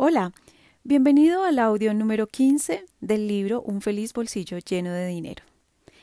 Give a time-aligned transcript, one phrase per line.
[0.00, 0.32] Hola,
[0.84, 5.42] bienvenido al audio número 15 del libro Un feliz bolsillo lleno de dinero.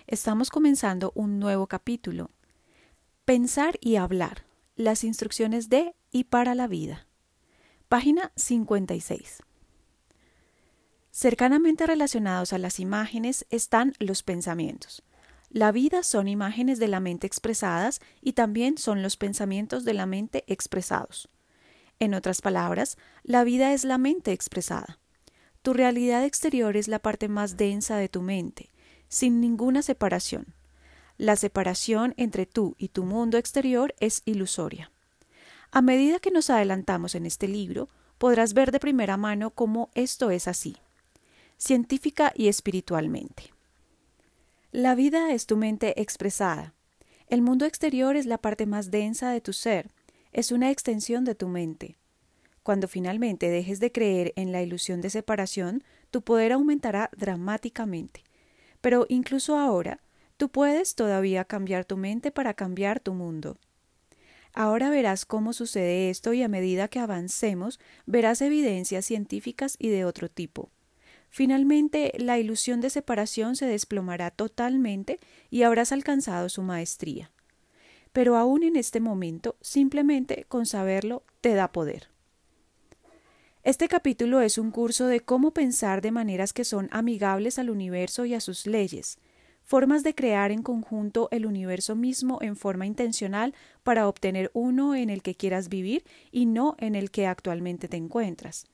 [0.05, 2.29] Estamos comenzando un nuevo capítulo.
[3.23, 4.45] Pensar y hablar.
[4.75, 7.07] Las instrucciones de y para la vida.
[7.87, 9.41] Página 56.
[11.11, 15.03] Cercanamente relacionados a las imágenes están los pensamientos.
[15.49, 20.05] La vida son imágenes de la mente expresadas y también son los pensamientos de la
[20.05, 21.29] mente expresados.
[21.99, 24.99] En otras palabras, la vida es la mente expresada.
[25.61, 28.71] Tu realidad exterior es la parte más densa de tu mente,
[29.07, 30.53] sin ninguna separación.
[31.17, 34.91] La separación entre tú y tu mundo exterior es ilusoria.
[35.71, 40.29] A medida que nos adelantamos en este libro, podrás ver de primera mano cómo esto
[40.31, 40.77] es así,
[41.57, 43.53] científica y espiritualmente.
[44.71, 46.73] La vida es tu mente expresada.
[47.27, 49.89] El mundo exterior es la parte más densa de tu ser,
[50.35, 51.95] es una extensión de tu mente.
[52.61, 55.81] Cuando finalmente dejes de creer en la ilusión de separación,
[56.11, 58.21] tu poder aumentará dramáticamente.
[58.81, 60.03] Pero incluso ahora,
[60.35, 63.57] tú puedes todavía cambiar tu mente para cambiar tu mundo.
[64.51, 70.03] Ahora verás cómo sucede esto y a medida que avancemos verás evidencias científicas y de
[70.03, 70.69] otro tipo.
[71.29, 77.31] Finalmente, la ilusión de separación se desplomará totalmente y habrás alcanzado su maestría
[78.15, 82.07] pero aún en este momento, simplemente con saberlo te da poder.
[83.61, 88.23] Este capítulo es un curso de cómo pensar de maneras que son amigables al universo
[88.23, 89.17] y a sus leyes,
[89.63, 95.09] formas de crear en conjunto el universo mismo en forma intencional para obtener uno en
[95.09, 98.65] el que quieras vivir y no en el que actualmente te encuentras.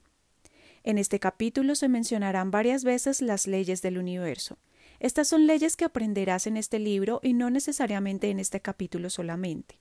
[0.83, 4.59] En este capítulo se mencionarán varias veces las leyes del universo,
[5.01, 9.79] estas son leyes que aprenderás en este libro y no necesariamente en este capítulo solamente.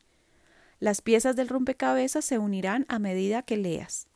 [0.79, 4.07] Las piezas del rompecabezas se unirán a medida que leas.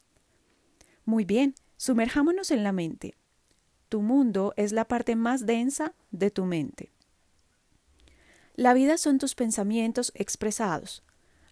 [1.04, 3.18] Muy bien, sumerjámonos en la mente.
[3.90, 6.90] Tu mundo es la parte más densa de tu mente.
[8.54, 11.02] La vida son tus pensamientos expresados.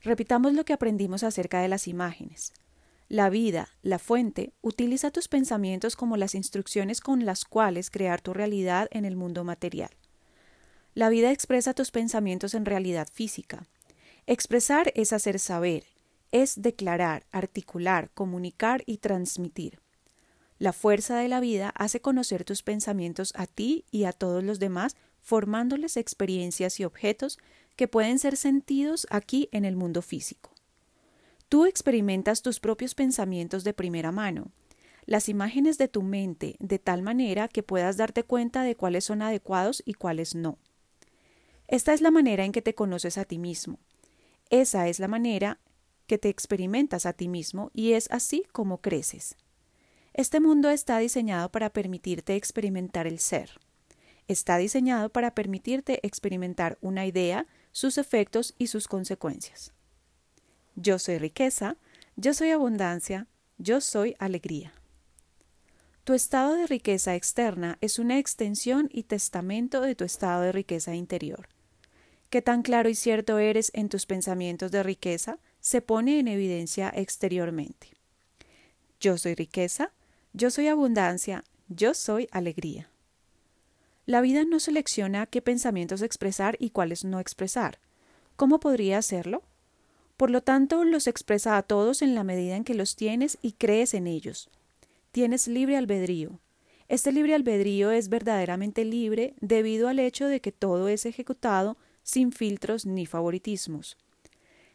[0.00, 2.54] Repitamos lo que aprendimos acerca de las imágenes.
[3.12, 8.32] La vida, la fuente, utiliza tus pensamientos como las instrucciones con las cuales crear tu
[8.32, 9.90] realidad en el mundo material.
[10.94, 13.66] La vida expresa tus pensamientos en realidad física.
[14.26, 15.84] Expresar es hacer saber,
[16.30, 19.80] es declarar, articular, comunicar y transmitir.
[20.58, 24.58] La fuerza de la vida hace conocer tus pensamientos a ti y a todos los
[24.58, 27.38] demás, formándoles experiencias y objetos
[27.76, 30.51] que pueden ser sentidos aquí en el mundo físico.
[31.52, 34.52] Tú experimentas tus propios pensamientos de primera mano,
[35.04, 39.20] las imágenes de tu mente, de tal manera que puedas darte cuenta de cuáles son
[39.20, 40.56] adecuados y cuáles no.
[41.68, 43.78] Esta es la manera en que te conoces a ti mismo.
[44.48, 45.58] Esa es la manera
[46.06, 49.36] que te experimentas a ti mismo y es así como creces.
[50.14, 53.60] Este mundo está diseñado para permitirte experimentar el ser.
[54.26, 59.74] Está diseñado para permitirte experimentar una idea, sus efectos y sus consecuencias.
[60.76, 61.76] Yo soy riqueza,
[62.16, 63.26] yo soy abundancia,
[63.58, 64.72] yo soy alegría.
[66.04, 70.94] Tu estado de riqueza externa es una extensión y testamento de tu estado de riqueza
[70.94, 71.48] interior.
[72.28, 76.92] Qué tan claro y cierto eres en tus pensamientos de riqueza se pone en evidencia
[76.94, 77.88] exteriormente.
[78.98, 79.92] Yo soy riqueza,
[80.32, 82.88] yo soy abundancia, yo soy alegría.
[84.06, 87.78] La vida no selecciona qué pensamientos expresar y cuáles no expresar.
[88.36, 89.42] ¿Cómo podría hacerlo?
[90.22, 93.54] Por lo tanto, los expresa a todos en la medida en que los tienes y
[93.54, 94.50] crees en ellos.
[95.10, 96.38] Tienes libre albedrío.
[96.86, 102.30] Este libre albedrío es verdaderamente libre debido al hecho de que todo es ejecutado sin
[102.30, 103.96] filtros ni favoritismos.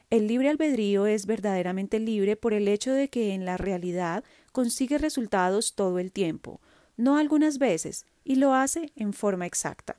[0.10, 4.98] El libre albedrío es verdaderamente libre por el hecho de que en la realidad consigue
[4.98, 6.60] resultados todo el tiempo,
[6.98, 9.96] no algunas veces, y lo hace en forma exacta.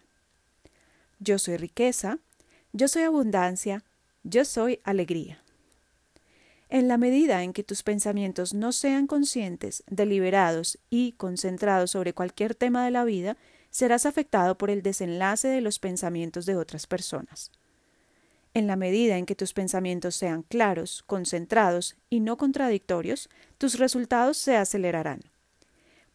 [1.21, 2.19] Yo soy riqueza,
[2.75, 3.83] yo soy abundancia,
[4.29, 5.43] yo soy alegría.
[6.69, 12.55] En la medida en que tus pensamientos no sean conscientes, deliberados y concentrados sobre cualquier
[12.55, 13.39] tema de la vida,
[13.71, 17.53] serás afectado por el desenlace de los pensamientos de otras personas.
[18.53, 24.37] En la medida en que tus pensamientos sean claros, concentrados y no contradictorios, tus resultados
[24.37, 25.21] se acelerarán.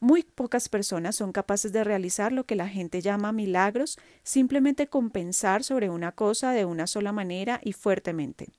[0.04, 5.12] Muy pocas personas son capaces de realizar lo que la gente llama milagros simplemente con
[5.12, 8.50] pensar sobre una cosa de una sola manera y fuertemente.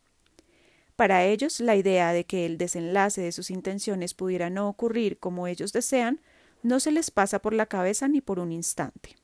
[0.96, 5.46] Para ellos, la idea de que el desenlace de sus intenciones pudiera no ocurrir como
[5.46, 6.22] ellos desean,
[6.62, 9.14] no se les pasa por la cabeza ni por un instante.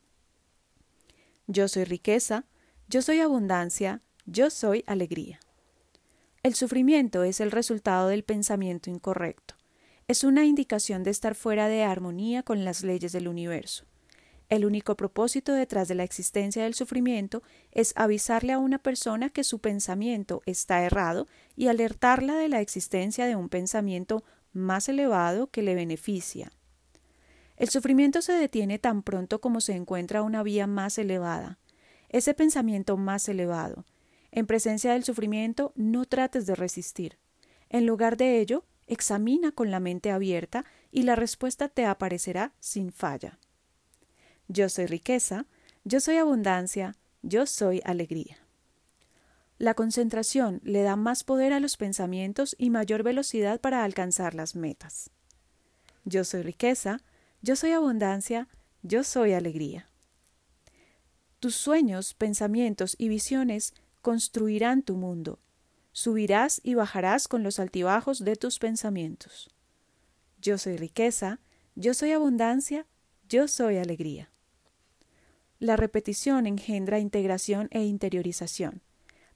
[1.47, 2.45] Yo soy riqueza,
[2.87, 5.41] yo soy abundancia, yo soy alegría.
[6.43, 9.55] El sufrimiento es el resultado del pensamiento incorrecto.
[10.11, 13.85] Es una indicación de estar fuera de armonía con las leyes del universo.
[14.49, 19.45] El único propósito detrás de la existencia del sufrimiento es avisarle a una persona que
[19.45, 25.63] su pensamiento está errado y alertarla de la existencia de un pensamiento más elevado que
[25.63, 26.51] le beneficia.
[27.57, 31.61] El sufrimiento se detiene tan pronto como se encuentra una vía más elevada,
[32.09, 33.85] ese pensamiento más elevado.
[34.33, 37.17] En presencia del sufrimiento no trates de resistir.
[37.69, 42.93] En lugar de ello, examina con la mente abierta y la respuesta te aparecerá sin
[42.93, 43.39] falla.
[44.49, 45.47] Yo soy riqueza,
[45.85, 48.39] yo soy abundancia, yo soy alegría.
[49.59, 54.57] La concentración le da más poder a los pensamientos y mayor velocidad para alcanzar las
[54.57, 55.11] metas.
[56.05, 57.01] Yo soy riqueza,
[57.43, 58.49] yo soy abundancia,
[58.83, 59.89] yo soy alegría.
[61.39, 65.39] Tus sueños, pensamientos y visiones construirán tu mundo.
[65.93, 69.51] Subirás y bajarás con los altibajos de tus pensamientos.
[70.41, 71.41] Yo soy riqueza,
[71.75, 72.87] yo soy abundancia,
[73.29, 74.31] yo soy alegría.
[75.59, 78.83] La repetición engendra integración e interiorización.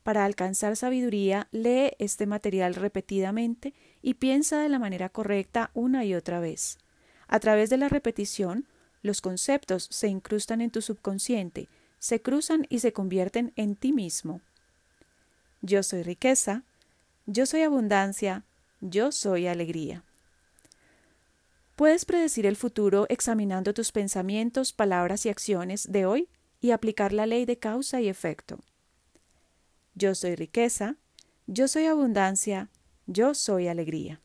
[0.03, 6.15] Para alcanzar sabiduría, lee este material repetidamente y piensa de la manera correcta una y
[6.15, 6.79] otra vez.
[7.27, 8.69] A través de la repetición,
[9.03, 11.69] los conceptos se incrustan en tu subconsciente,
[11.99, 14.41] se cruzan y se convierten en ti mismo.
[15.65, 16.63] Yo soy riqueza,
[17.25, 18.45] yo soy abundancia,
[18.83, 20.05] yo soy alegría.
[21.75, 26.29] Puedes predecir el futuro examinando tus pensamientos, palabras y acciones de hoy
[26.61, 28.59] y aplicar la ley de causa y efecto.
[29.95, 30.97] Yo soy riqueza,
[31.47, 32.69] yo soy abundancia,
[33.07, 34.21] yo soy alegría.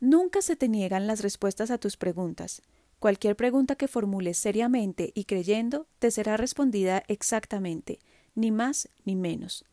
[0.00, 2.62] Nunca se te niegan las respuestas a tus preguntas.
[2.98, 8.00] Cualquier pregunta que formules seriamente y creyendo te será respondida exactamente,
[8.34, 9.64] ni más ni menos.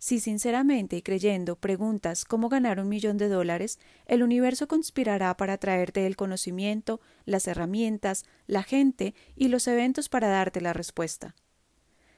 [0.00, 5.58] Si sinceramente y creyendo preguntas cómo ganar un millón de dólares, el universo conspirará para
[5.58, 11.34] traerte el conocimiento, las herramientas, la gente y los eventos para darte la respuesta.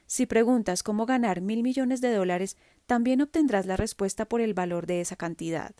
[0.05, 2.55] Si preguntas cómo ganar mil millones de dólares,
[2.85, 5.73] también obtendrás la respuesta por el valor de esa cantidad.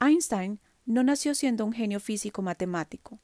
[0.00, 3.18] Einstein no nació siendo un genio físico matemático.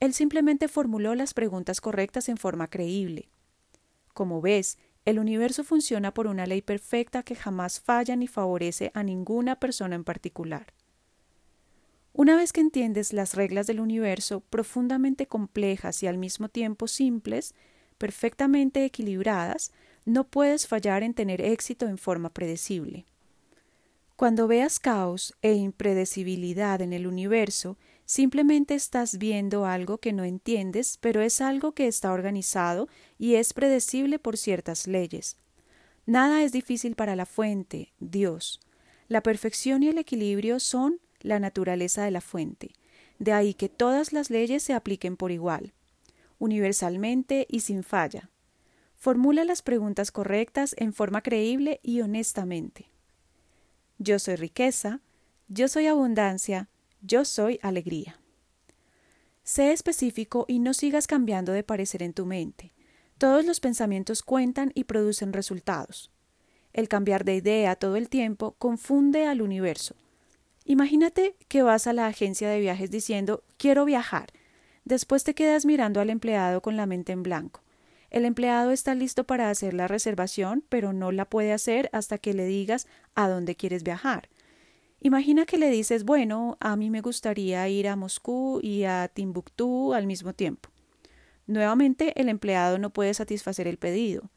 [0.00, 3.30] Él simplemente formuló las preguntas correctas en forma creíble.
[4.14, 4.78] Como ves,
[5.08, 9.94] el universo funciona por una ley perfecta que jamás falla ni favorece a ninguna persona
[9.94, 10.74] en particular.
[12.12, 17.54] Una vez que entiendes las reglas del universo, profundamente complejas y al mismo tiempo simples,
[17.96, 19.72] perfectamente equilibradas,
[20.04, 23.06] no puedes fallar en tener éxito en forma predecible.
[24.18, 27.78] Cuando veas caos e impredecibilidad en el universo,
[28.10, 32.88] Simplemente estás viendo algo que no entiendes, pero es algo que está organizado
[33.18, 35.36] y es predecible por ciertas leyes.
[36.06, 38.60] Nada es difícil para la fuente, Dios.
[39.08, 42.70] La perfección y el equilibrio son la naturaleza de la fuente.
[43.18, 45.74] De ahí que todas las leyes se apliquen por igual,
[46.38, 48.30] universalmente y sin falla.
[48.96, 52.88] Formula las preguntas correctas en forma creíble y honestamente.
[53.98, 55.00] Yo soy riqueza,
[55.48, 56.68] yo soy abundancia,
[57.02, 58.20] yo soy alegría.
[59.42, 62.72] Sé específico y no sigas cambiando de parecer en tu mente.
[63.18, 66.12] Todos los pensamientos cuentan y producen resultados.
[66.72, 69.96] El cambiar de idea todo el tiempo confunde al universo.
[70.64, 74.28] Imagínate que vas a la agencia de viajes diciendo quiero viajar.
[74.84, 77.62] Después te quedas mirando al empleado con la mente en blanco.
[78.10, 82.32] El empleado está listo para hacer la reservación, pero no la puede hacer hasta que
[82.32, 84.28] le digas a dónde quieres viajar.
[85.00, 89.94] Imagina que le dices, bueno, a mí me gustaría ir a Moscú y a Timbuktu
[89.94, 90.70] al mismo tiempo.
[91.46, 94.30] Nuevamente el empleado no puede satisfacer el pedido.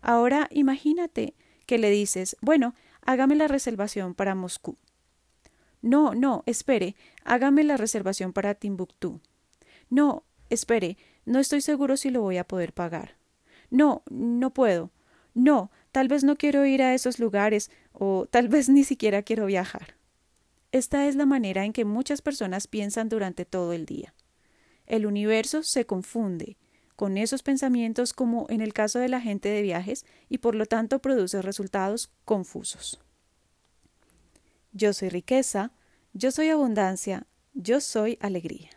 [0.00, 1.34] Ahora imagínate
[1.66, 4.78] que le dices, bueno, hágame la reservación para Moscú.
[5.82, 9.20] No, no, espere, hágame la reservación para Timbuktu.
[9.90, 13.16] No, espere, no estoy seguro si lo voy a poder pagar.
[13.68, 14.92] No, no puedo.
[15.34, 19.46] No, tal vez no quiero ir a esos lugares o tal vez ni siquiera quiero
[19.46, 19.96] viajar.
[20.72, 24.14] Esta es la manera en que muchas personas piensan durante todo el día.
[24.86, 26.56] El universo se confunde
[26.94, 30.66] con esos pensamientos como en el caso de la gente de viajes y por lo
[30.66, 33.00] tanto produce resultados confusos.
[34.72, 35.72] Yo soy riqueza,
[36.12, 38.75] yo soy abundancia, yo soy alegría.